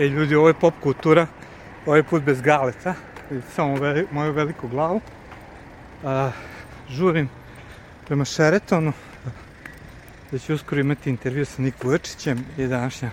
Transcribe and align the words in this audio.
E 0.00 0.08
ljudi, 0.08 0.34
ovo 0.34 0.48
je 0.48 0.54
pop 0.54 0.74
kultura, 0.80 1.26
ovaj 1.86 2.02
put 2.02 2.22
bez 2.22 2.40
galeta, 2.40 2.94
samo 3.54 3.74
veli, 3.74 4.06
moju 4.10 4.32
veliku 4.32 4.68
glavu. 4.68 5.00
A, 6.04 6.30
žurim 6.88 7.28
prema 8.06 8.24
Šeretonu, 8.24 8.92
da 10.30 10.38
ću 10.38 10.54
uskoro 10.54 10.80
imati 10.80 11.10
intervju 11.10 11.44
sa 11.44 11.62
Nik 11.62 11.84
Vujačićem 11.84 12.44
i 12.58 12.66
današnja 12.66 13.10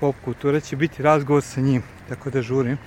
pop 0.00 0.16
kultura 0.24 0.60
će 0.60 0.76
biti 0.76 1.02
razgovor 1.02 1.42
sa 1.42 1.60
njim, 1.60 1.82
tako 2.08 2.30
da 2.30 2.42
žurim. 2.42 2.78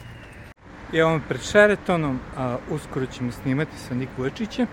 I 0.94 0.98
evo 0.98 1.18
me 1.18 1.22
pred 1.28 1.42
Šeretonom, 1.42 2.20
a, 2.38 2.58
uskoro 2.70 3.06
ćemo 3.06 3.32
snimati 3.32 3.78
sa 3.88 3.96
Nik 3.96 4.10
Vujačićem. 4.18 4.68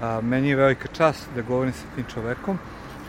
A, 0.00 0.20
meni 0.20 0.48
je 0.48 0.56
velika 0.56 0.88
čast 0.88 1.28
da 1.34 1.42
govorim 1.42 1.72
sa 1.72 1.84
tim 1.94 2.04
čovekom. 2.14 2.58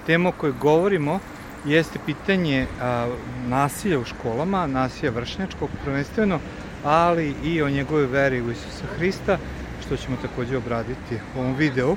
Tema 0.05 0.29
o 0.29 0.31
kojoj 0.31 0.53
govorimo 0.61 1.19
jeste 1.65 1.99
pitanje 2.05 2.67
a, 2.81 3.07
nasilja 3.47 3.99
u 3.99 4.05
školama, 4.05 4.67
nasilja 4.67 5.11
vršnjačkog 5.11 5.69
prvenstveno, 5.83 6.39
ali 6.83 7.35
i 7.43 7.61
o 7.61 7.69
njegove 7.69 8.05
veri 8.05 8.41
u 8.41 8.51
Isusa 8.51 8.85
Hrista, 8.97 9.37
što 9.85 9.97
ćemo 9.97 10.17
takođe 10.21 10.57
obraditi 10.57 11.19
u 11.35 11.39
ovom 11.39 11.55
videu. 11.55 11.95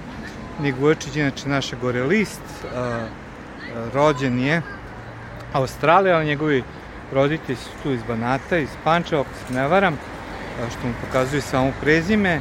Nik 0.61 0.75
Vujačić 0.81 1.17
je 1.17 1.23
inače 1.23 1.49
naša 1.49 1.77
gore 1.77 2.03
list, 2.03 2.43
a, 2.75 3.07
rođen 3.95 4.41
je 4.41 4.63
Australija, 5.53 6.17
ali 6.17 6.27
njegovi 6.27 6.63
roditelji 7.13 7.57
su 7.57 7.71
tu 7.83 7.91
iz 7.93 8.01
Banata, 8.09 8.59
iz 8.59 8.71
Pančeva, 8.85 9.21
ako 9.21 9.31
se 9.47 9.55
ne 9.55 9.69
varam, 9.69 9.99
što 10.71 10.87
mu 10.87 10.95
pokazuje 11.07 11.43
samo 11.43 11.73
prezime. 11.81 12.41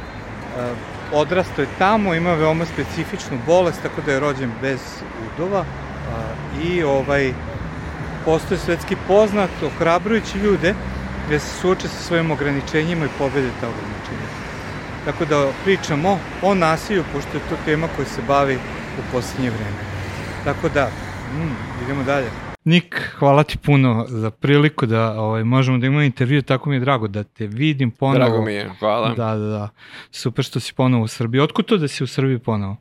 A, 0.58 0.72
odrastao 1.12 1.62
je 1.62 1.68
tamo, 1.78 2.14
ima 2.14 2.34
veoma 2.34 2.64
specifičnu 2.66 3.38
bolest, 3.46 3.82
tako 3.82 4.00
da 4.06 4.12
je 4.12 4.20
rođen 4.20 4.50
bez 4.62 4.80
udova 5.34 5.64
i 6.64 6.82
ovaj 6.82 7.32
postoje 8.24 8.58
svetski 8.58 8.96
poznat, 9.08 9.50
ohrabrujući 9.62 10.38
ljude 10.38 10.74
gde 11.26 11.38
se 11.38 11.60
suoče 11.60 11.88
sa 11.88 12.02
svojim 12.02 12.30
ograničenjima 12.30 13.04
i 13.04 13.08
pobede 13.18 13.48
ta 13.60 13.68
ograničenja. 13.68 14.28
Tako 15.04 15.24
da 15.24 15.52
pričamo 15.64 16.18
o 16.42 16.54
nasilju, 16.54 17.04
pošto 17.12 17.30
je 17.36 17.48
to 17.48 17.56
tema 17.64 17.88
koja 17.96 18.06
se 18.06 18.22
bavi 18.28 18.54
u 18.98 19.02
poslednje 19.12 19.50
vreme. 19.50 19.76
Tako 20.44 20.68
da, 20.68 20.90
mm, 21.34 21.84
idemo 21.84 22.04
dalje. 22.04 22.26
Nik, 22.64 23.12
hvala 23.18 23.42
ti 23.42 23.58
puno 23.58 24.06
za 24.08 24.30
priliku 24.30 24.86
da 24.86 25.20
ovaj, 25.20 25.44
možemo 25.44 25.78
da 25.78 25.86
imamo 25.86 26.02
intervju, 26.02 26.42
tako 26.42 26.70
mi 26.70 26.76
je 26.76 26.80
drago 26.80 27.08
da 27.08 27.24
te 27.24 27.46
vidim 27.46 27.90
ponovo. 27.90 28.18
Drago 28.18 28.42
mi 28.42 28.52
je, 28.52 28.70
hvala. 28.78 29.08
Da, 29.08 29.34
da, 29.34 29.46
da. 29.46 29.68
Super 30.10 30.44
što 30.44 30.60
si 30.60 30.74
ponovo 30.74 31.04
u 31.04 31.08
Srbiji. 31.08 31.40
Otkud 31.40 31.64
to 31.64 31.76
da 31.76 31.88
si 31.88 32.04
u 32.04 32.06
Srbiji 32.06 32.38
ponovo? 32.38 32.76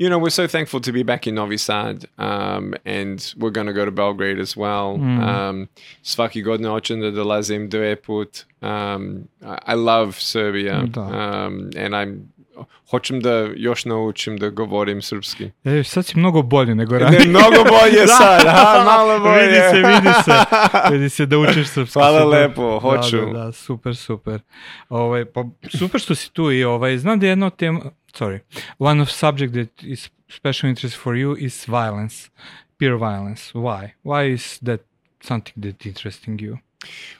You 0.00 0.08
know, 0.08 0.18
we're 0.20 0.30
so 0.30 0.46
thankful 0.46 0.80
to 0.80 0.92
be 0.92 1.02
back 1.02 1.26
in 1.26 1.34
Novi 1.34 1.58
Sad, 1.58 2.04
um, 2.18 2.74
and 2.84 3.34
we're 3.36 3.50
going 3.50 3.66
to 3.66 3.72
go 3.72 3.84
to 3.84 3.90
Belgrade 3.90 4.38
as 4.40 4.56
well. 4.56 4.96
Mm. 4.96 5.18
Um, 5.20 5.68
svaki 6.02 6.42
godine 6.42 6.68
hoćem 6.68 7.00
da 7.00 7.10
dolazim 7.10 7.68
dve 7.68 7.96
put. 7.96 8.44
Um, 8.62 9.28
I 9.66 9.74
love 9.74 10.12
Serbia, 10.12 10.82
Da. 10.86 11.00
um, 11.02 11.70
and 11.76 11.94
I'm 11.94 12.18
hoćem 12.90 13.20
da 13.20 13.48
još 13.56 13.84
naučim 13.84 14.36
da 14.36 14.50
govorim 14.50 15.02
srpski. 15.02 15.50
E, 15.64 15.82
sad 15.84 16.06
si 16.06 16.18
mnogo 16.18 16.42
bolje 16.42 16.74
nego 16.74 16.98
ranije. 16.98 17.20
Ne, 17.20 17.26
mnogo 17.26 17.56
bolje 17.70 18.06
sad, 18.18 18.46
aha, 18.46 18.84
malo 18.84 19.20
bolje. 19.24 19.42
Vidi 19.46 19.60
se, 19.70 19.76
vidi 19.76 20.14
se. 20.24 20.32
Vidi 20.92 21.08
se 21.08 21.26
da 21.26 21.38
učiš 21.38 21.68
srpski. 21.68 21.98
Hvala 21.98 22.20
super. 22.22 22.40
lepo, 22.40 22.78
hoću. 22.80 23.16
Da, 23.16 23.26
da, 23.26 23.44
da, 23.44 23.52
super, 23.52 23.96
super. 23.96 24.40
Ovaj, 24.88 25.24
pa, 25.24 25.44
super 25.78 26.00
što 26.00 26.14
si 26.14 26.32
tu 26.32 26.52
i 26.52 26.64
ovaj, 26.64 26.98
znam 26.98 27.20
da 27.20 27.26
je 27.26 27.30
jedna 27.30 27.46
od 27.46 27.56
tema, 27.56 27.80
sorry, 28.18 28.40
one 28.78 29.00
of 29.00 29.10
subject 29.10 29.52
that 29.54 29.72
is 29.82 30.10
special 30.28 30.68
interest 30.68 30.96
for 30.96 31.14
you 31.14 31.34
is 31.36 31.64
violence, 31.64 32.30
peer 32.78 32.96
violence. 32.96 33.54
Why? 33.54 33.94
Why 34.02 34.24
is 34.24 34.58
that 34.62 34.80
something 35.20 35.54
that 35.58 35.86
interesting 35.86 36.38
you? 36.38 36.58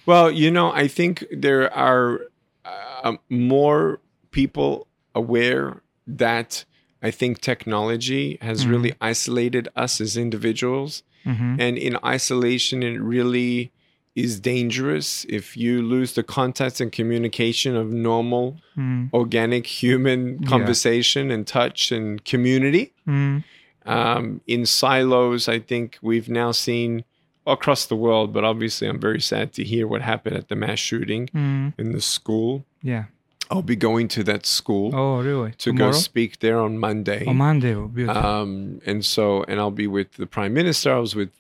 Well, 0.07 0.31
you 0.31 0.51
know, 0.51 0.73
I 0.73 0.89
think 0.89 1.25
there 1.31 1.73
are 1.73 2.21
uh, 2.65 3.17
more 3.29 4.01
people 4.31 4.87
aware 5.15 5.83
that 6.07 6.65
I 7.03 7.11
think 7.11 7.41
technology 7.41 8.39
has 8.41 8.67
really 8.67 8.93
isolated 9.01 9.69
us 9.77 10.01
as 10.01 10.17
individuals. 10.17 11.03
Mm-hmm. 11.25 11.61
And 11.61 11.78
in 11.78 11.97
isolation, 12.05 12.83
it 12.83 13.01
really 13.01 13.71
is 14.15 14.41
dangerous 14.41 15.25
if 15.29 15.57
you 15.57 15.81
lose 15.83 16.15
the 16.15 16.23
contact 16.23 16.81
and 16.81 16.91
communication 16.93 17.77
of 17.77 17.91
normal, 17.93 18.57
Mm. 18.77 19.13
organic 19.13 19.67
human 19.67 20.45
conversation 20.45 21.31
and 21.31 21.47
touch 21.47 21.93
and 21.93 22.25
community. 22.25 22.93
Mm. 23.07 23.45
Um, 23.87 24.41
in 24.47 24.67
silos, 24.67 25.49
I 25.49 25.59
think 25.61 25.99
we've 26.03 26.29
now 26.29 26.53
seen 26.53 27.05
across 27.47 27.87
the 27.87 27.97
world, 27.97 28.33
but 28.33 28.45
obviously, 28.45 28.87
I'm 28.89 29.01
very 29.01 29.21
sad 29.21 29.53
to 29.55 29.65
hear 29.65 29.87
what 29.87 30.03
happened 30.03 30.37
at 30.37 30.49
the 30.49 30.57
mass 30.57 30.79
shooting 30.79 31.29
Mm. 31.35 31.73
in 31.79 31.93
the 31.93 32.01
school. 32.01 32.65
Yeah. 32.83 33.05
I'll 33.51 33.63
be 33.63 33.77
going 33.77 34.09
to 34.09 34.23
that 34.25 34.45
school 34.45 34.95
Oh, 34.95 35.23
really? 35.23 35.53
to 35.53 35.57
Tomorrow? 35.71 35.93
go 35.93 35.99
speak 35.99 36.41
there 36.41 36.59
on 36.61 36.79
Monday. 36.79 37.25
On 37.25 37.37
Monday, 37.37 37.75
oh, 37.75 37.89
beautiful. 37.89 38.23
Um, 38.23 38.81
and 38.85 39.03
so, 39.03 39.43
and 39.49 39.59
I'll 39.59 39.71
be 39.71 39.87
with 39.87 40.13
the 40.13 40.27
prime 40.27 40.53
minister. 40.53 40.93
I 40.93 40.99
was 40.99 41.15
with 41.17 41.31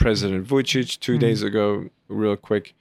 President 0.00 0.46
Vucic 0.46 0.98
two 0.98 1.12
mm-hmm. 1.12 1.20
days 1.20 1.42
ago, 1.42 1.90
real 2.08 2.36
quick, 2.36 2.74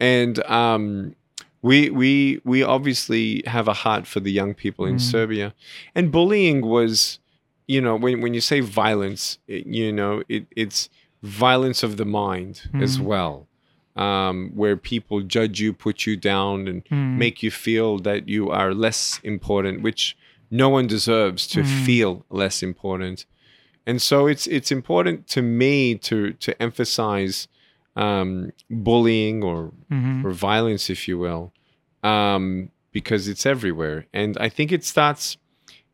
and 0.00 0.42
um, 0.46 1.14
we 1.62 1.90
we 1.90 2.40
we 2.44 2.62
obviously 2.62 3.42
have 3.46 3.68
a 3.68 3.74
heart 3.74 4.06
for 4.06 4.20
the 4.20 4.32
young 4.32 4.54
people 4.54 4.86
in 4.86 4.96
mm-hmm. 4.96 5.10
Serbia, 5.10 5.54
and 5.94 6.10
bullying 6.10 6.66
was, 6.66 7.20
you 7.68 7.80
know, 7.80 7.96
when 7.96 8.20
when 8.22 8.34
you 8.34 8.40
say 8.40 8.60
violence, 8.60 9.38
it, 9.46 9.66
you 9.66 9.92
know, 9.92 10.22
it, 10.28 10.46
it's 10.56 10.88
violence 11.22 11.82
of 11.82 11.96
the 11.98 12.04
mind 12.06 12.68
as 12.74 12.96
mm-hmm. 12.96 13.06
well. 13.06 13.46
Um, 13.96 14.50
where 14.56 14.76
people 14.76 15.20
judge 15.20 15.60
you, 15.60 15.72
put 15.72 16.04
you 16.04 16.16
down, 16.16 16.66
and 16.66 17.16
make 17.16 17.44
you 17.44 17.52
feel 17.52 17.98
that 18.00 18.28
you 18.28 18.50
are 18.50 18.74
less 18.74 19.20
important, 19.22 19.82
which 19.82 20.16
no 20.50 20.68
one 20.68 20.88
deserves 20.88 21.46
to 21.48 21.62
feel 21.62 22.24
less 22.28 22.60
important. 22.60 23.26
And 23.86 24.00
so 24.00 24.26
it's 24.26 24.46
it's 24.46 24.70
important 24.72 25.26
to 25.28 25.42
me 25.42 25.94
to 26.08 26.32
to 26.32 26.50
emphasize 26.62 27.48
um, 27.96 28.50
bullying 28.70 29.42
or 29.44 29.72
Mhm. 29.90 30.24
or 30.24 30.32
violence, 30.32 30.90
if 30.90 31.06
you 31.08 31.16
will, 31.18 31.52
um, 32.02 32.70
because 32.92 33.28
it's 33.28 33.46
everywhere. 33.46 34.06
And 34.12 34.36
I 34.38 34.48
think 34.48 34.72
it 34.72 34.84
starts 34.84 35.36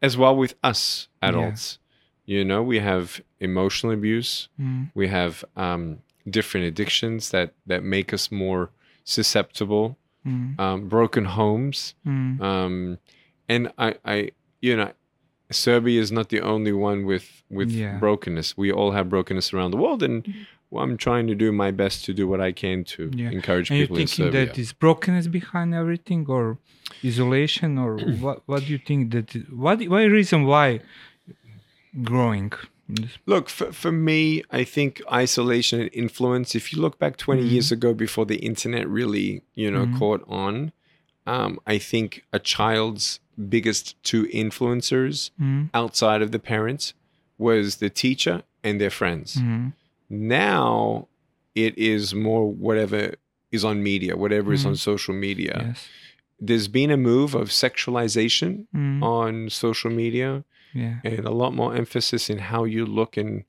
as 0.01 0.17
well 0.17 0.35
with 0.37 0.55
us 0.63 1.09
adults. 1.21 1.79
You 2.25 2.45
know, 2.45 2.63
we 2.63 2.79
have 2.79 3.21
emotional 3.41 3.93
abuse, 3.93 4.49
Mm. 4.59 4.91
we 4.95 5.09
have 5.09 5.45
um, 5.57 5.99
different 6.29 6.67
addictions 6.67 7.31
that 7.31 7.55
that 7.67 7.83
make 7.83 8.15
us 8.15 8.31
more 8.31 8.71
susceptible, 9.05 9.99
Mm. 10.27 10.59
um, 10.61 10.89
broken 10.89 11.25
homes, 11.25 11.95
Mm. 12.07 12.41
um, 12.41 12.99
and 13.49 13.73
I, 13.79 13.95
I, 14.05 14.31
you 14.63 14.77
know, 14.77 14.93
Serbia 15.51 16.01
is 16.01 16.13
not 16.13 16.29
the 16.29 16.41
only 16.41 16.73
one 16.73 17.05
with 17.05 17.43
with 17.51 17.71
Yeah. 17.71 17.99
brokenness. 17.99 18.57
We 18.57 18.71
all 18.71 18.93
have 18.93 19.09
brokenness 19.09 19.53
around 19.53 19.73
the 19.73 19.77
world, 19.77 20.03
and 20.03 20.25
mm-hmm. 20.25 20.43
well, 20.71 20.85
I'm 20.85 20.97
trying 20.97 21.27
to 21.27 21.35
do 21.35 21.51
my 21.51 21.71
best 21.73 22.05
to 22.05 22.15
do 22.15 22.29
what 22.29 22.41
I 22.41 22.53
can 22.53 22.85
to 22.95 23.11
Yeah. 23.13 23.31
encourage 23.31 23.71
And 23.71 23.79
you 23.79 23.85
people 23.85 23.97
in 23.97 24.07
thinking 24.07 24.27
Serbia. 24.27 24.47
that 24.47 24.59
is 24.59 24.73
brokenness 24.73 25.27
behind 25.27 25.75
everything, 25.75 26.27
or 26.29 26.59
isolation, 27.05 27.79
or 27.79 27.99
what? 28.25 28.43
What 28.47 28.61
do 28.65 28.73
you 28.73 28.79
think 28.79 29.11
that? 29.13 29.29
What? 29.51 29.83
What 29.89 30.03
reason 30.21 30.45
why 30.45 30.81
growing? 32.03 32.53
Look, 33.27 33.49
for, 33.49 33.73
for 33.73 33.93
me, 33.93 34.43
I 34.51 34.65
think 34.65 35.01
isolation 35.13 35.81
and 35.81 35.91
influence, 35.93 36.55
if 36.55 36.73
you 36.73 36.81
look 36.81 36.99
back 36.99 37.17
20 37.17 37.41
mm-hmm. 37.41 37.51
years 37.51 37.71
ago 37.71 37.95
before 37.95 38.27
the 38.27 38.37
internet 38.37 38.89
really, 38.89 39.43
you 39.55 39.71
know, 39.71 39.87
mm-hmm. 39.87 39.99
caught 39.99 40.25
on, 40.27 40.73
um, 41.27 41.59
I 41.67 41.79
think 41.79 42.25
a 42.33 42.39
child's 42.39 43.21
biggest 43.49 44.03
two 44.03 44.25
influencers 44.27 45.31
Mm. 45.41 45.71
outside 45.75 46.21
of 46.23 46.31
the 46.33 46.39
parents 46.39 46.95
was 47.39 47.77
the 47.77 47.89
teacher 47.91 48.43
and 48.63 48.81
their 48.81 48.91
friends. 48.91 49.37
Mm. 49.37 49.73
Now 50.09 51.07
it 51.55 51.77
is 51.79 52.15
more 52.15 52.51
whatever 52.51 53.15
is 53.51 53.65
on 53.65 53.83
media, 53.83 54.17
whatever 54.17 54.53
is 54.53 54.65
on 54.67 54.77
social 54.77 55.15
media. 55.15 55.55
Yes. 55.69 55.89
There's 56.39 56.69
been 56.69 56.91
a 56.91 56.97
move 56.97 57.35
of 57.35 57.49
sexualization 57.49 58.67
on 59.03 59.51
social 59.51 59.91
media 59.91 60.45
Yeah. 60.73 61.01
and 61.05 61.25
a 61.27 61.31
lot 61.31 61.53
more 61.55 61.75
emphasis 61.75 62.31
in 62.31 62.39
how 62.39 62.65
you 62.65 62.87
look 62.87 63.17
and 63.17 63.45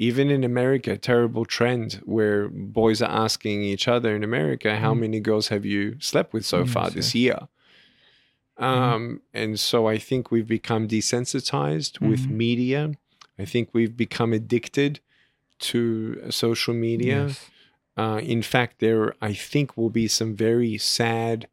even 0.00 0.30
in 0.30 0.44
America, 0.44 0.96
terrible 0.96 1.44
trend 1.44 1.94
where 2.04 2.48
boys 2.48 3.02
are 3.02 3.10
asking 3.10 3.62
each 3.64 3.88
other 3.88 4.14
in 4.14 4.22
America, 4.22 4.76
how 4.78 4.94
many 4.94 5.18
girls 5.18 5.48
have 5.48 5.66
you 5.66 5.96
slept 5.98 6.32
with 6.32 6.46
so 6.46 6.64
far 6.64 6.84
Yes, 6.84 6.94
this 6.94 7.14
year? 7.16 7.48
Um, 8.56 9.20
and 9.34 9.58
so 9.58 9.86
I 9.88 9.98
think 9.98 10.30
we've 10.30 10.46
become 10.46 10.86
desensitized 10.88 12.00
with 12.00 12.22
Mhm. 12.26 12.30
media. 12.30 12.92
I 13.38 13.44
think 13.44 13.70
we've 13.72 13.96
become 13.96 14.32
addicted 14.32 15.00
to 15.60 16.30
social 16.30 16.74
media. 16.74 17.26
Yes. 17.26 17.50
Uh, 17.96 18.20
in 18.22 18.42
fact, 18.42 18.78
there 18.78 19.14
I 19.20 19.32
think 19.32 19.76
will 19.76 19.90
be 19.90 20.06
some 20.06 20.34
very 20.36 20.78
sad 20.78 21.48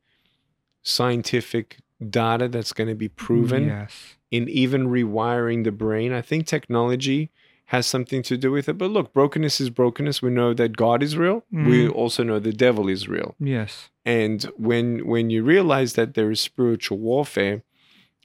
scientific 0.83 1.77
data 2.07 2.47
that's 2.47 2.73
going 2.73 2.89
to 2.89 2.95
be 2.95 3.09
proven 3.09 3.65
Yes. 3.65 4.15
in 4.29 4.47
even 4.49 4.87
rewiring 4.87 5.63
the 5.63 5.71
brain. 5.71 6.11
I 6.13 6.21
think 6.21 6.45
technology 6.45 7.31
has 7.69 7.87
something 7.87 8.21
to 8.23 8.37
do 8.37 8.51
with 8.51 8.69
it. 8.69 8.77
But 8.77 8.91
look, 8.91 9.11
brokenness 9.13 9.59
is 9.59 9.69
brokenness. 9.69 10.21
We 10.21 10.29
know 10.29 10.53
that 10.53 10.77
God 10.77 11.01
is 11.01 11.17
real. 11.17 11.43
We 11.51 11.87
also 11.87 12.23
know 12.23 12.39
the 12.39 12.53
devil 12.53 12.87
is 12.89 13.07
real. 13.07 13.35
Yes. 13.39 13.89
And 14.05 14.43
when 14.57 15.05
when 15.07 15.29
you 15.31 15.43
realize 15.43 15.93
that 15.93 16.13
there 16.13 16.29
is 16.29 16.39
spiritual 16.39 16.99
warfare, 16.99 17.63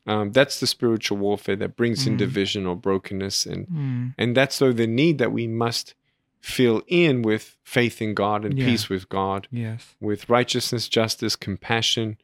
um, 0.07 0.33
that's 0.33 0.61
the 0.61 0.67
spiritual 0.67 1.17
warfare 1.19 1.57
that 1.57 1.77
brings 1.77 2.07
in 2.07 2.15
Mm. 2.15 2.19
division 2.19 2.67
or 2.67 2.77
brokenness, 2.77 3.47
and 3.47 3.67
Mm. 3.69 4.15
and 4.19 4.37
that's 4.37 4.57
so 4.57 4.73
the 4.73 4.87
need 4.87 5.19
that 5.19 5.33
we 5.33 5.47
must 5.47 5.95
fill 6.41 6.83
in 6.87 7.23
with 7.23 7.57
faith 7.63 8.01
in 8.03 8.15
God 8.15 8.45
and 8.45 8.59
Yeah. 8.59 8.67
peace 8.67 8.89
with 8.89 9.09
God, 9.09 9.47
Yes. 9.51 9.95
with 10.01 10.29
righteousness, 10.29 10.89
justice, 10.89 11.37
compassion, 11.37 12.17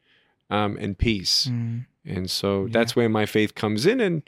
um, 0.49 0.75
and 0.79 0.97
peace. 0.97 1.47
Mm. 1.51 1.85
And 2.05 2.29
so 2.29 2.65
Yeah. 2.65 2.69
that's 2.71 2.95
where 2.95 3.09
my 3.09 3.25
faith 3.25 3.53
comes 3.55 3.85
in, 3.85 3.99
and 4.01 4.23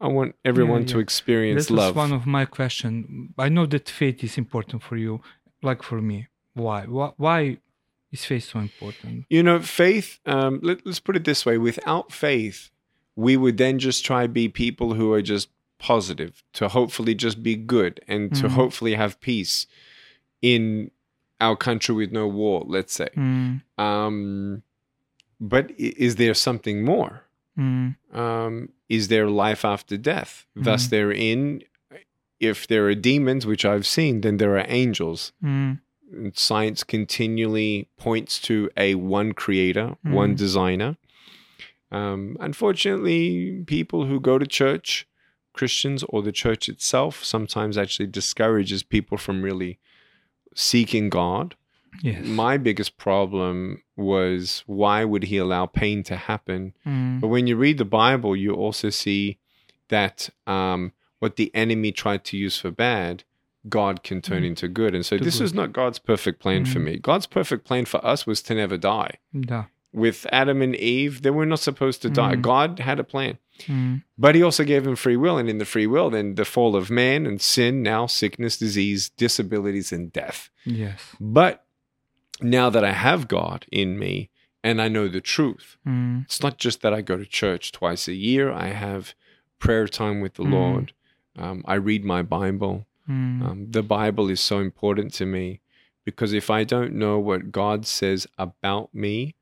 I 0.00 0.08
want 0.08 0.34
everyone 0.44 0.82
Yeah, 0.82 0.88
to 0.88 0.96
yeah. 0.98 1.02
experience 1.02 1.66
That 1.66 1.72
was 1.74 1.78
love. 1.86 1.96
one 1.96 2.12
of 2.12 2.26
my 2.26 2.44
question. 2.44 3.32
I 3.38 3.48
know 3.48 3.66
that 3.66 3.88
faith 3.88 4.22
is 4.22 4.36
important 4.38 4.82
for 4.82 4.96
you, 4.96 5.20
like 5.62 5.82
for 5.82 6.00
me. 6.00 6.28
Why? 6.54 6.84
Why, 6.84 7.58
is 8.12 8.24
faith 8.24 8.44
so 8.44 8.58
important? 8.60 9.24
You 9.30 9.42
know, 9.42 9.60
faith, 9.60 10.20
um, 10.26 10.60
let, 10.62 10.86
us 10.86 11.00
put 11.00 11.16
it 11.16 11.24
this 11.24 11.44
way 11.46 11.58
without 11.58 12.12
faith, 12.12 12.70
we 13.14 13.36
would 13.36 13.56
then 13.56 13.78
just 13.78 14.04
try 14.04 14.22
to 14.22 14.28
be 14.28 14.48
people 14.48 14.94
who 14.94 15.12
are 15.12 15.22
just 15.22 15.48
positive, 15.78 16.42
to 16.54 16.68
hopefully 16.68 17.14
just 17.14 17.42
be 17.42 17.56
good 17.56 18.00
and 18.08 18.34
to 18.36 18.44
Mhm. 18.44 18.50
hopefully 18.50 18.94
have 18.94 19.20
peace 19.20 19.66
in 20.40 20.90
our 21.40 21.56
country 21.56 21.94
with 21.94 22.12
no 22.12 22.26
war, 22.26 22.64
let's 22.66 22.94
say. 22.94 23.08
Mm. 23.16 23.62
Um, 23.78 24.62
but 25.40 25.70
is 25.78 26.16
there 26.16 26.32
something 26.34 26.82
more? 26.84 27.24
Mm. 27.58 27.96
Um, 28.12 28.68
is 28.88 29.08
there 29.08 29.28
life 29.28 29.64
after 29.64 29.96
death? 29.96 30.46
Thus, 30.54 30.86
Mhm. 30.86 30.90
therein, 30.90 31.62
if 32.40 32.66
there 32.66 32.86
are 32.86 32.94
demons, 32.94 33.46
which 33.46 33.64
I've 33.64 33.86
seen, 33.86 34.20
then 34.20 34.36
there 34.36 34.56
are 34.58 34.66
angels. 34.68 35.32
Mm. 35.42 35.80
Science 36.34 36.84
continually 36.84 37.88
points 37.96 38.38
to 38.42 38.70
a 38.76 38.94
one 38.94 39.32
creator, 39.32 39.96
one 40.02 40.34
Mhm. 40.34 40.38
designer. 40.38 40.96
Um, 41.90 42.36
unfortunately, 42.40 43.62
people 43.66 44.06
who 44.06 44.20
go 44.20 44.38
to 44.38 44.46
church, 44.46 45.06
Christians 45.52 46.04
or 46.08 46.22
the 46.22 46.32
church 46.32 46.68
itself, 46.68 47.24
sometimes 47.24 47.78
actually 47.78 48.06
discourages 48.08 48.82
people 48.82 49.16
from 49.18 49.42
really 49.42 49.78
seeking 50.54 51.08
God. 51.08 51.54
Yes. 52.02 52.24
My 52.24 52.56
biggest 52.56 52.96
problem 52.96 53.82
was 53.96 54.62
why 54.66 55.04
would 55.04 55.24
he 55.24 55.36
allow 55.38 55.66
pain 55.66 56.02
to 56.04 56.16
happen? 56.16 56.74
Mm. 56.86 57.20
But 57.20 57.28
when 57.28 57.46
you 57.46 57.56
read 57.56 57.78
the 57.78 57.84
Bible, 57.84 58.36
you 58.36 58.52
also 58.54 58.90
see 58.90 59.38
that 59.88 60.28
um, 60.46 60.92
what 61.18 61.36
the 61.36 61.54
enemy 61.54 61.92
tried 61.92 62.24
to 62.24 62.36
use 62.36 62.58
for 62.58 62.70
bad, 62.70 63.24
God 63.68 64.02
can 64.02 64.20
turn 64.22 64.42
Mm. 64.42 64.46
into 64.48 64.68
good. 64.68 64.94
And 64.94 65.04
so 65.04 65.16
To 65.18 65.24
this 65.24 65.36
good. 65.38 65.42
was 65.44 65.54
not 65.54 65.72
God's 65.72 65.98
perfect 65.98 66.40
plan 66.40 66.64
for 66.66 66.78
Mm. 66.78 66.84
me. 66.84 66.96
God's 66.98 67.26
perfect 67.26 67.64
plan 67.64 67.84
for 67.84 68.04
us 68.04 68.26
was 68.26 68.42
to 68.42 68.54
never 68.54 68.76
die. 68.76 69.16
With 69.92 70.26
Adam 70.30 70.60
and 70.62 70.76
Eve, 70.76 71.22
they 71.22 71.30
were 71.30 71.46
not 71.46 71.60
supposed 71.60 72.02
to 72.02 72.10
die. 72.10 72.36
Mm. 72.36 72.42
God 72.42 72.78
had 72.80 73.00
a 73.00 73.04
plan. 73.04 73.38
Mm. 73.62 74.02
But 74.18 74.34
he 74.34 74.42
also 74.42 74.62
gave 74.62 74.84
them 74.84 74.94
free 74.96 75.16
will. 75.16 75.38
And 75.38 75.48
in 75.48 75.56
the 75.58 75.64
free 75.64 75.86
will, 75.86 76.10
then 76.10 76.34
the 76.34 76.44
fall 76.44 76.76
of 76.76 76.90
man 76.90 77.24
and 77.26 77.40
sin, 77.40 77.82
now 77.82 78.06
sickness, 78.06 78.58
disease, 78.58 79.08
disabilities, 79.08 79.92
and 79.92 80.12
death. 80.12 80.50
Yes. 80.64 81.00
But 81.18 81.64
now 82.40 82.70
that 82.70 82.84
I 82.84 82.92
have 82.92 83.28
God 83.28 83.66
in 83.72 83.98
me 83.98 84.30
and 84.62 84.80
I 84.82 84.88
know 84.88 85.08
the 85.08 85.20
truth, 85.20 85.76
Mm. 85.86 86.24
it's 86.24 86.42
not 86.42 86.58
just 86.58 86.80
that 86.82 86.92
I 86.94 87.00
go 87.02 87.16
to 87.16 87.24
church 87.26 87.72
twice 87.72 88.08
a 88.08 88.14
year. 88.14 88.50
I 88.52 88.68
have 88.68 89.14
prayer 89.58 89.86
time 89.88 90.20
with 90.20 90.34
the 90.34 90.44
Mm. 90.44 90.52
Lord. 90.52 90.92
Um, 91.36 91.62
I 91.66 91.74
read 91.74 92.04
my 92.04 92.22
Bible. 92.22 92.86
Mm. 93.08 93.42
Um, 93.42 93.70
the 93.70 93.82
Bible 93.82 94.28
is 94.30 94.40
so 94.40 94.58
important 94.58 95.12
to 95.14 95.26
me 95.26 95.60
because 96.04 96.32
if 96.32 96.50
I 96.50 96.64
don't 96.64 96.94
know 96.94 97.18
what 97.18 97.52
God 97.52 97.86
says 97.86 98.26
about 98.38 98.94
me, 98.94 99.34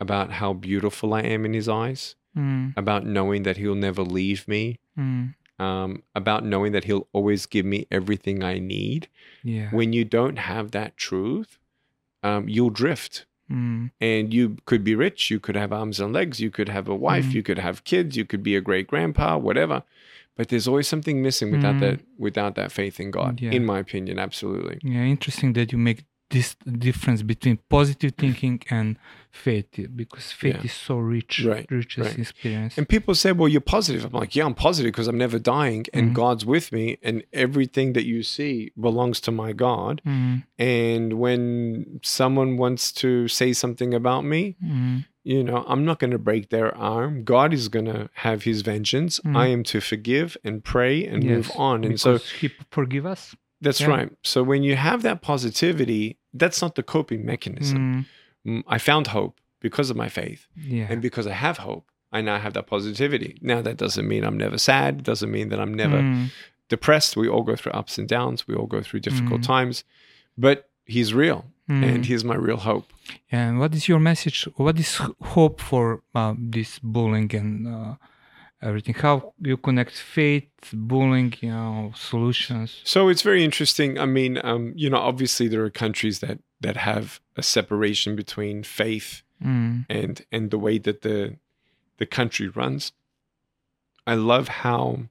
about 0.00 0.32
how 0.32 0.52
beautiful 0.52 1.14
I 1.14 1.20
am 1.22 1.44
in 1.44 1.54
His 1.54 1.68
eyes, 1.68 2.14
Mm. 2.36 2.74
about 2.76 3.06
knowing 3.06 3.44
that 3.44 3.56
He'll 3.56 3.74
never 3.74 4.02
leave 4.02 4.46
me, 4.46 4.78
Mm. 4.98 5.34
um, 5.58 6.02
about 6.14 6.44
knowing 6.44 6.72
that 6.72 6.84
He'll 6.84 7.08
always 7.12 7.46
give 7.46 7.64
me 7.64 7.86
everything 7.90 8.42
I 8.44 8.58
need, 8.58 9.08
Yeah. 9.42 9.70
when 9.70 9.92
you 9.94 10.04
don't 10.04 10.38
have 10.38 10.72
that 10.72 10.96
truth, 10.98 11.58
um, 12.26 12.42
you'll 12.54 12.76
drift 12.84 13.14
Mm. 13.48 13.90
and 14.12 14.24
you 14.34 14.44
could 14.68 14.82
be 14.90 14.94
rich 15.06 15.20
you 15.32 15.38
could 15.44 15.56
have 15.62 15.72
arms 15.80 15.96
and 16.02 16.10
legs 16.18 16.36
you 16.44 16.50
could 16.56 16.68
have 16.76 16.86
a 16.94 16.98
wife 17.08 17.26
Mm. 17.28 17.34
you 17.36 17.42
could 17.48 17.60
have 17.66 17.76
kids 17.92 18.10
you 18.18 18.24
could 18.30 18.42
be 18.50 18.54
a 18.56 18.60
great 18.68 18.86
grandpa 18.92 19.28
whatever 19.48 19.78
but 20.36 20.44
there's 20.48 20.66
always 20.70 20.88
something 20.94 21.16
missing 21.28 21.48
without 21.56 21.76
Mm. 21.76 21.82
that 21.84 21.98
without 22.26 22.52
that 22.58 22.70
faith 22.78 22.96
in 23.04 23.10
god 23.18 23.32
Yeah. 23.40 23.52
in 23.58 23.62
my 23.72 23.78
opinion 23.86 24.18
absolutely 24.18 24.76
Yeah, 24.94 25.04
interesting 25.16 25.50
that 25.58 25.68
you 25.72 25.78
make 25.88 26.00
this 26.30 26.56
difference 26.88 27.22
between 27.22 27.58
positive 27.68 28.12
thinking 28.18 28.60
and 28.68 28.98
faith 29.30 29.68
because 29.94 30.32
faith 30.32 30.56
Yeah. 30.56 30.62
is 30.64 30.72
so 30.72 30.96
rich, 30.98 31.44
Right, 31.44 31.66
richest 31.70 32.08
right. 32.10 32.18
experience. 32.18 32.76
and 32.78 32.88
people 32.88 33.14
say 33.14 33.30
well 33.32 33.48
you're 33.48 33.60
positive 33.60 34.04
i'm 34.06 34.12
like 34.12 34.34
yeah 34.34 34.44
i'm 34.46 34.54
positive 34.54 34.90
because 34.92 35.08
i'm 35.08 35.18
never 35.18 35.38
dying 35.38 35.84
and 35.92 36.10
Mhm. 36.10 36.14
god's 36.14 36.44
with 36.46 36.72
me 36.72 36.98
and 37.02 37.22
everything 37.32 37.92
that 37.92 38.06
you 38.06 38.22
see 38.22 38.72
belongs 38.80 39.20
to 39.20 39.30
my 39.30 39.52
god 39.52 40.00
Mm. 40.06 40.44
and 40.58 41.12
when 41.24 42.00
someone 42.02 42.56
wants 42.56 42.90
to 43.02 43.28
say 43.28 43.52
something 43.52 43.92
about 43.94 44.24
me 44.24 44.56
Mm. 44.64 45.04
you 45.22 45.42
know, 45.42 45.64
I'm 45.66 45.84
not 45.84 45.98
going 45.98 46.12
to 46.12 46.18
break 46.20 46.50
their 46.50 46.70
arm. 46.76 47.24
God 47.24 47.52
is 47.52 47.66
going 47.68 47.86
to 47.86 48.08
have 48.14 48.44
his 48.44 48.62
vengeance. 48.62 49.18
I 49.24 49.48
am 49.48 49.64
to 49.64 49.80
forgive 49.80 50.36
and 50.44 50.62
pray 50.62 51.04
and 51.04 51.24
move 51.24 51.50
on. 51.56 51.82
And 51.82 51.98
so 51.98 52.18
he 52.18 52.46
forgive 52.70 53.04
us. 53.04 53.34
That's 53.60 53.80
yeah. 53.80 53.86
right. 53.88 54.10
So 54.22 54.42
when 54.42 54.62
you 54.62 54.76
have 54.76 55.02
that 55.02 55.22
positivity, 55.22 56.18
that's 56.34 56.60
not 56.62 56.74
the 56.74 56.82
coping 56.82 57.24
mechanism. 57.24 58.06
Mm. 58.46 58.58
Mm, 58.58 58.62
I 58.68 58.78
found 58.78 59.08
hope 59.08 59.40
because 59.60 59.90
of 59.90 59.96
my 59.96 60.08
faith. 60.08 60.46
Yeah. 60.56 60.86
And 60.90 61.00
because 61.02 61.26
I 61.26 61.32
have 61.32 61.58
hope, 61.58 61.90
I 62.12 62.20
now 62.20 62.38
have 62.38 62.52
that 62.54 62.66
positivity. 62.66 63.38
Now, 63.40 63.60
that 63.62 63.76
doesn't 63.76 64.06
mean 64.06 64.22
I'm 64.24 64.38
never 64.38 64.58
sad. 64.58 64.98
It 65.00 65.04
doesn't 65.04 65.30
mean 65.30 65.48
that 65.48 65.58
I'm 65.60 65.74
never 65.74 65.98
Mm. 66.00 66.30
depressed. 66.68 67.16
We 67.16 67.28
all 67.28 67.42
go 67.42 67.56
through 67.56 67.72
ups 67.72 67.98
and 67.98 68.06
downs. 68.08 68.46
We 68.46 68.54
all 68.54 68.66
go 68.66 68.80
through 68.82 69.00
difficult 69.00 69.40
Mm. 69.40 69.46
times. 69.46 69.84
But 70.38 70.68
he's 70.84 71.12
real. 71.14 71.46
Mm. 71.68 71.82
And 71.84 72.06
he's 72.06 72.22
my 72.24 72.36
real 72.36 72.58
hope. 72.58 72.92
And 73.32 73.58
what 73.58 73.74
is 73.74 73.88
your 73.88 73.98
message? 73.98 74.46
What 74.56 74.78
is 74.78 75.00
hope 75.34 75.60
for 75.60 76.02
uh, 76.14 76.34
this 76.38 76.78
bullying 76.78 77.34
and 77.34 77.66
uh, 77.66 77.94
everything? 78.62 78.94
How 78.94 79.32
you 79.40 79.56
connect 79.56 79.92
faith, 79.92 80.48
bullying, 80.72 81.34
you 81.40 81.50
know, 81.50 81.92
solutions? 81.94 82.80
So 82.84 83.08
it's 83.08 83.22
very 83.22 83.44
interesting. 83.44 83.98
I 83.98 84.06
mean, 84.06 84.38
um, 84.44 84.72
you 84.76 84.90
know, 84.90 84.98
obviously 84.98 85.48
there 85.48 85.64
are 85.64 85.70
countries 85.70 86.20
that 86.20 86.38
that 86.60 86.76
have 86.78 87.20
a 87.36 87.42
separation 87.42 88.16
between 88.16 88.62
faith 88.62 89.22
Mm. 89.44 89.84
and 89.90 90.24
and 90.32 90.50
the 90.50 90.58
way 90.58 90.78
that 90.78 91.02
the 91.02 91.36
the 91.98 92.06
country 92.06 92.48
runs. 92.48 92.92
I 94.06 94.14
love 94.14 94.48
how, 94.48 95.08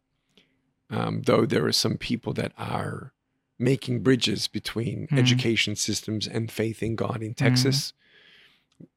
um, 0.90 1.22
though 1.26 1.46
there 1.46 1.66
are 1.66 1.72
some 1.72 1.98
people 1.98 2.34
that 2.34 2.52
are 2.58 3.14
making 3.60 4.02
bridges 4.02 4.48
between 4.48 5.08
Mhm. 5.08 5.20
education 5.20 5.76
systems 5.76 6.28
and 6.28 6.52
faith 6.52 6.82
in 6.82 6.96
God 6.96 7.22
in 7.22 7.34
Texas. 7.36 7.94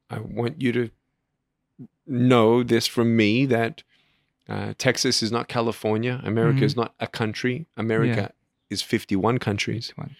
I 0.08 0.20
want 0.20 0.62
you 0.62 0.72
to 0.72 0.90
know 2.06 2.62
this 2.62 2.86
from 2.86 3.14
me 3.16 3.44
that 3.46 3.82
uh, 4.48 4.72
Texas 4.78 5.22
is 5.22 5.30
not 5.30 5.46
California. 5.48 6.20
America 6.24 6.60
Mhm. 6.60 6.64
is 6.64 6.76
not 6.76 6.94
a 7.00 7.06
country. 7.06 7.66
America 7.76 8.32
is 8.70 8.80
51 8.82 9.38
countries. 9.38 9.92
One. 9.96 10.16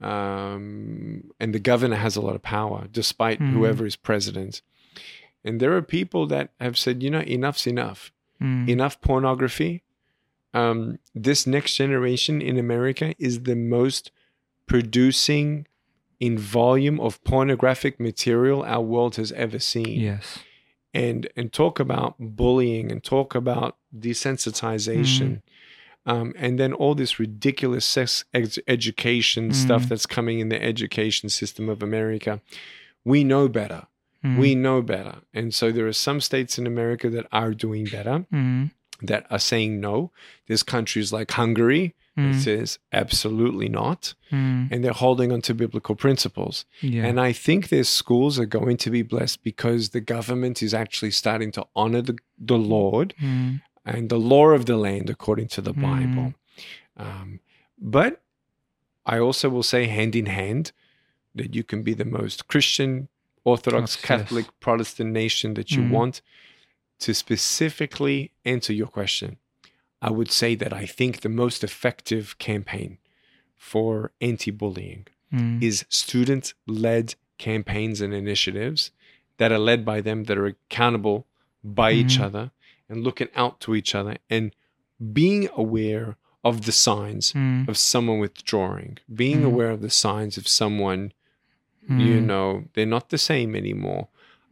Um, 0.00 1.30
and 1.40 1.54
the 1.54 1.58
governor 1.58 1.96
has 1.96 2.16
a 2.16 2.20
lot 2.20 2.34
of 2.34 2.42
power, 2.42 2.88
despite 2.90 3.40
Mhm. 3.40 3.52
whoever 3.52 3.86
is 3.86 3.96
president. 3.96 4.62
And 5.44 5.60
there 5.60 5.74
are 5.76 5.82
people 5.82 6.26
that 6.28 6.52
have 6.60 6.76
said, 6.78 7.02
you 7.02 7.10
know, 7.10 7.20
enough's 7.20 7.66
enough. 7.66 8.12
Mm. 8.40 8.68
Enough 8.68 9.00
pornography. 9.00 9.82
Um, 10.52 10.98
this 11.14 11.46
next 11.46 11.76
generation 11.76 12.40
in 12.40 12.58
America 12.58 13.14
is 13.18 13.42
the 13.42 13.56
most 13.56 14.10
producing 14.66 15.66
in 16.20 16.38
volume 16.38 16.98
of 17.00 17.22
pornographic 17.24 17.98
material 18.00 18.62
our 18.62 18.80
world 18.82 19.16
has 19.16 19.32
ever 19.32 19.58
seen 19.58 20.00
Yes. 20.00 20.38
And 20.94 21.28
and 21.36 21.52
talk 21.52 21.80
about 21.80 22.14
bullying 22.18 22.90
and 22.92 23.02
talk 23.02 23.34
about 23.34 23.76
desensitization 23.98 25.42
um, 26.06 26.34
and 26.36 26.58
then 26.58 26.72
all 26.72 26.94
this 26.94 27.18
ridiculous 27.18 27.84
sex 27.84 28.24
ed- 28.34 28.56
education 28.68 29.52
stuff 29.52 29.84
Mm. 29.84 29.88
that's 29.88 30.06
coming 30.06 30.38
in 30.40 30.48
the 30.50 30.62
education 30.62 31.28
system 31.28 31.68
of 31.68 31.82
america 31.82 32.40
we 33.04 33.24
know 33.24 33.48
better 33.48 33.86
Mm. 34.24 34.38
we 34.38 34.54
know 34.54 34.80
better 34.80 35.16
and 35.34 35.52
so 35.52 35.70
there 35.70 35.86
are 35.86 35.92
some 35.92 36.20
states 36.20 36.58
in 36.58 36.66
america 36.66 37.10
that 37.10 37.26
are 37.32 37.52
doing 37.52 37.84
better 37.84 38.24
Mm. 38.32 38.70
that 39.02 39.26
are 39.30 39.38
saying 39.38 39.80
no 39.80 40.12
there's 40.46 40.62
countries 40.62 41.12
like 41.12 41.30
hungary 41.32 41.94
Mm. 42.16 42.38
says 42.40 42.78
absolutely 42.92 43.68
not 43.68 44.14
Mm. 44.30 44.68
and 44.70 44.84
they're 44.84 44.92
holding 44.92 45.32
on 45.32 45.40
to 45.42 45.52
biblical 45.54 45.96
principles 45.96 46.64
Yeah. 46.80 47.06
and 47.06 47.18
I 47.20 47.32
think 47.32 47.68
their 47.68 47.82
schools 47.84 48.38
are 48.38 48.46
going 48.46 48.76
to 48.84 48.90
be 48.90 49.02
blessed 49.02 49.42
because 49.42 49.88
the 49.88 50.00
government 50.00 50.62
is 50.62 50.72
actually 50.72 51.10
starting 51.10 51.50
to 51.52 51.66
honor 51.74 52.02
the, 52.02 52.16
the 52.38 52.56
Lord 52.56 53.14
Mm. 53.20 53.62
and 53.84 54.08
the 54.10 54.18
law 54.18 54.50
of 54.50 54.66
the 54.66 54.76
land 54.76 55.10
according 55.10 55.48
to 55.48 55.60
the 55.60 55.74
Mm. 55.74 55.82
Bible. 55.82 56.34
Um, 56.96 57.40
but 57.78 58.22
I 59.04 59.18
also 59.18 59.48
will 59.50 59.64
say 59.64 59.86
hand 59.86 60.14
in 60.14 60.26
hand 60.26 60.70
that 61.34 61.54
you 61.56 61.64
can 61.64 61.82
be 61.82 61.94
the 61.94 62.04
most 62.04 62.46
Christian, 62.46 63.08
Orthodox, 63.42 63.96
Yes, 63.96 63.96
yes. 63.96 64.06
Catholic, 64.06 64.46
Protestant 64.60 65.10
nation 65.12 65.54
that 65.54 65.72
you 65.72 65.82
Mhm. 65.82 65.90
want. 65.90 66.22
To 67.00 67.12
specifically 67.12 68.30
answer 68.44 68.72
your 68.72 68.86
question, 68.86 69.36
I 70.06 70.10
would 70.10 70.30
say 70.30 70.54
that 70.62 70.72
I 70.82 70.84
think 70.98 71.12
the 71.20 71.28
most 71.44 71.64
effective 71.64 72.36
campaign 72.38 72.98
for 73.56 74.12
anti 74.20 74.50
bullying 74.50 75.06
Mm. 75.32 75.62
is 75.62 75.84
student 75.88 76.46
led 76.66 77.06
campaigns 77.38 78.00
and 78.04 78.12
initiatives 78.14 78.82
that 79.38 79.50
are 79.50 79.58
led 79.70 79.80
by 79.84 79.98
them, 80.06 80.18
that 80.24 80.38
are 80.38 80.46
accountable 80.54 81.26
by 81.80 81.90
each 82.00 82.16
Mhm. 82.18 82.24
other 82.26 82.50
and 82.88 83.02
looking 83.02 83.28
out 83.34 83.54
to 83.64 83.74
each 83.74 83.92
other 83.94 84.14
and 84.30 84.54
being 85.20 85.48
aware 85.64 86.08
of 86.44 86.66
the 86.66 86.72
signs 86.86 87.32
Mm. 87.32 87.66
of 87.70 87.76
someone 87.78 88.18
withdrawing, 88.20 88.98
being 89.22 89.40
Mm. 89.40 89.46
aware 89.50 89.70
of 89.70 89.80
the 89.80 89.90
signs 90.04 90.36
of 90.36 90.46
someone, 90.46 91.02
you 91.88 92.20
Mm. 92.20 92.26
know, 92.30 92.46
they're 92.74 92.94
not 92.96 93.08
the 93.08 93.18
same 93.32 93.56
anymore. 93.56 94.08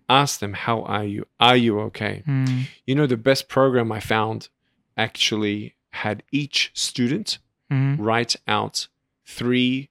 Ask 0.09 0.41
them, 0.41 0.55
How 0.55 0.79
are 0.97 1.05
you? 1.05 1.27
Are 1.39 1.57
you 1.67 1.79
okay? 1.89 2.23
Mm. 2.27 2.67
You 2.87 2.95
know, 2.97 3.07
the 3.07 3.17
best 3.31 3.49
program 3.57 3.93
I 3.93 4.01
found 4.01 4.49
actually 4.97 5.75
had 5.91 6.23
each 6.33 6.71
student 6.75 7.39
Mm. 7.71 7.97
write 7.99 8.37
out 8.47 8.89
three 9.25 9.89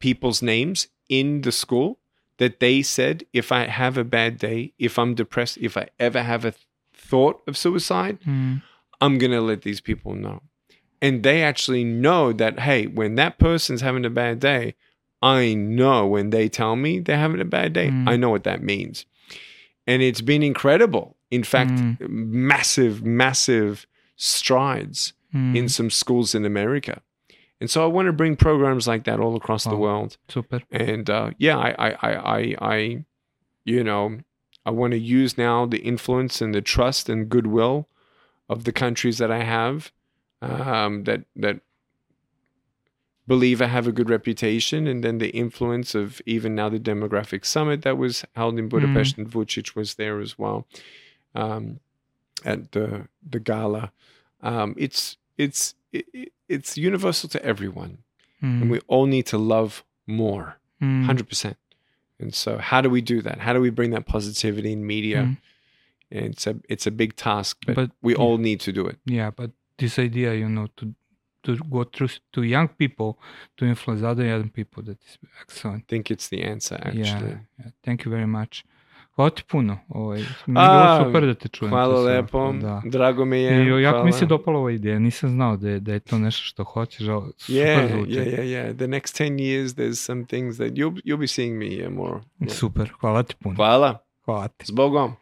people's 0.00 0.42
names 0.42 0.88
in 1.08 1.42
the 1.42 1.52
school 1.52 1.98
that 2.38 2.58
they 2.58 2.82
said 2.82 3.24
if 3.32 3.52
I 3.52 3.66
have 3.66 3.96
a 3.96 4.02
bad 4.04 4.38
day, 4.38 4.72
if 4.78 4.98
I'm 4.98 5.14
depressed, 5.14 5.56
if 5.58 5.76
I 5.76 5.88
ever 6.00 6.22
have 6.22 6.44
a 6.44 6.50
th- 6.50 6.66
thought 6.92 7.40
of 7.46 7.56
suicide, 7.56 8.18
Mm. 8.26 8.62
I'm 9.00 9.18
going 9.18 9.30
to 9.32 9.40
let 9.40 9.62
these 9.62 9.80
people 9.80 10.14
know. 10.14 10.42
And 11.00 11.22
they 11.22 11.42
actually 11.42 11.84
know 11.84 12.32
that, 12.32 12.60
hey, 12.60 12.86
when 12.86 13.14
that 13.16 13.38
person's 13.38 13.80
having 13.82 14.04
a 14.04 14.10
bad 14.10 14.40
day, 14.40 14.74
I 15.20 15.54
know 15.54 16.06
when 16.06 16.30
they 16.30 16.48
tell 16.48 16.74
me 16.74 16.98
they're 16.98 17.18
having 17.18 17.40
a 17.40 17.44
bad 17.44 17.72
day, 17.72 17.88
Mm. 17.90 18.08
I 18.08 18.16
know 18.16 18.30
what 18.30 18.42
that 18.44 18.62
means. 18.62 19.06
And 19.86 20.02
it's 20.02 20.20
been 20.20 20.42
incredible. 20.42 21.16
In 21.30 21.44
fact, 21.44 21.72
Mm. 21.72 22.08
massive, 22.08 23.04
massive 23.04 23.86
strides 24.22 25.12
Mm. 25.34 25.56
in 25.56 25.66
some 25.68 25.88
schools 25.88 26.34
in 26.34 26.44
America. 26.44 27.00
And 27.58 27.70
so 27.70 27.82
I 27.82 27.86
want 27.86 28.04
to 28.04 28.12
bring 28.12 28.36
programs 28.36 28.86
like 28.86 29.04
that 29.04 29.18
all 29.18 29.34
across 29.34 29.64
the 29.64 29.76
world. 29.78 30.18
Super. 30.28 30.60
And 30.70 31.08
uh, 31.08 31.30
yeah, 31.38 31.56
I, 31.56 31.70
I, 31.78 31.90
I, 32.02 32.12
I, 32.12 32.56
I, 32.74 33.04
you 33.64 33.82
know, 33.82 34.18
I 34.66 34.70
want 34.72 34.90
to 34.92 34.98
use 34.98 35.38
now 35.38 35.64
the 35.64 35.78
influence 35.78 36.42
and 36.42 36.54
the 36.54 36.60
trust 36.60 37.08
and 37.08 37.30
goodwill 37.30 37.88
of 38.50 38.64
the 38.64 38.72
countries 38.72 39.16
that 39.16 39.30
I 39.30 39.42
have 39.42 39.90
um, 40.42 41.04
that 41.04 41.24
that 41.36 41.60
believe 43.26 43.62
I 43.62 43.66
have 43.66 43.86
a 43.86 43.92
good 43.92 44.10
reputation, 44.10 44.86
and 44.86 45.02
then 45.02 45.18
the 45.18 45.30
influence 45.30 45.94
of 45.94 46.20
even 46.26 46.54
now 46.54 46.68
the 46.68 46.78
demographic 46.80 47.46
summit 47.46 47.82
that 47.82 47.96
was 47.96 48.24
held 48.34 48.58
in 48.58 48.68
Budapest, 48.68 49.16
and 49.16 49.30
Vucic 49.30 49.74
was 49.74 49.94
there 49.94 50.20
as 50.20 50.38
well 50.38 50.66
um, 51.34 51.80
at 52.44 52.72
the 52.72 53.08
the 53.30 53.40
gala. 53.40 53.92
Um, 54.42 54.74
it's 54.76 55.16
it's 55.38 55.74
it, 55.92 56.06
it- 56.12 56.32
it's 56.48 56.76
universal 56.76 57.28
to 57.30 57.42
everyone 57.44 57.98
Mm. 58.42 58.60
and 58.62 58.70
we 58.70 58.80
all 58.88 59.06
need 59.06 59.26
to 59.26 59.38
love 59.38 59.84
more 60.06 60.58
Mm. 60.82 61.06
100% 61.06 61.54
and 62.18 62.34
so 62.34 62.58
how 62.58 62.80
do 62.82 62.90
we 62.90 63.00
do 63.00 63.22
that 63.22 63.38
how 63.38 63.52
do 63.52 63.60
we 63.60 63.70
bring 63.70 63.90
that 63.92 64.04
positivity 64.04 64.72
in 64.72 64.84
media 64.86 65.22
Mm. 65.22 65.36
it's 66.10 66.46
a 66.46 66.54
it's 66.68 66.86
a 66.86 66.90
big 66.90 67.14
task 67.16 67.56
but, 67.66 67.74
But- 67.76 67.90
we 68.02 68.12
yeah. 68.12 68.18
all 68.22 68.38
need 68.38 68.60
to 68.60 68.72
do 68.72 68.86
it 68.88 68.98
Yeah, 69.06 69.30
but 69.30 69.50
this 69.78 69.98
idea, 69.98 70.34
you 70.34 70.48
know, 70.48 70.66
to 70.76 70.94
to 71.44 71.56
go 71.70 71.84
through 71.84 72.10
to 72.32 72.42
young 72.42 72.68
people 72.68 73.18
to 73.56 73.64
influence 73.64 74.02
other 74.02 74.24
young 74.24 74.50
people, 74.50 74.82
that 74.82 74.98
is 75.08 75.18
excellent. 75.40 75.82
i 75.82 75.84
think 75.88 76.10
it's 76.10 76.28
the 76.28 76.42
answer 76.52 76.76
Yeah, 76.82 76.88
actually 76.90 77.36
yeah, 77.58 77.70
thank 77.84 78.04
you 78.04 78.10
very 78.10 78.26
much. 78.38 78.64
Hvala 79.12 79.30
ti 79.30 79.42
puno. 79.44 79.78
Ovaj, 79.88 80.18
mi 80.46 80.60
je 80.60 80.64
A, 80.64 80.96
bilo 80.96 81.06
super 81.06 81.26
da 81.26 81.34
te 81.34 81.48
čujem. 81.48 81.70
hvala 81.70 82.00
lepo 82.02 82.52
Da. 82.52 82.82
drago 82.84 83.24
mi 83.24 83.38
je 83.38 83.78
I 83.78 83.82
jako 83.82 83.96
mi 83.96 84.02
hvala. 84.02 84.12
se 84.12 84.26
dopala 84.26 84.58
ova 84.58 84.70
ideja, 84.72 84.98
nisam 84.98 85.30
znao 85.30 85.56
da 85.56 85.68
je, 85.68 85.80
da 85.80 85.92
je 85.92 86.00
to 86.00 86.18
nešto 86.18 86.42
što 86.44 86.64
hoćeš, 86.64 87.08
ali 87.08 87.32
super 87.36 87.56
yeah, 87.56 87.92
zvuči. 87.92 88.10
yeah, 88.10 88.26
yeah, 88.28 88.44
yeah. 88.44 88.76
The 88.76 88.86
next 88.86 89.22
10 89.22 89.38
years, 89.38 89.74
there's 89.74 89.94
some 89.96 90.24
things 90.24 90.56
that 90.56 90.68
you'll, 90.68 91.00
you'll 91.04 91.16
be 91.18 91.26
seeing 91.28 91.58
me 91.58 91.88
more. 91.90 92.20
Yeah. 92.40 92.50
Super, 92.50 92.92
hvala 93.00 93.22
ti 93.22 93.34
puno. 93.36 93.56
Hvala. 93.56 93.98
Hvala 94.24 94.48
ti. 94.48 94.64
S 94.64 94.70
Bogom. 94.70 95.12